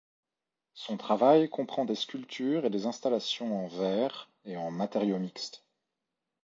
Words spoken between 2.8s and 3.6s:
installations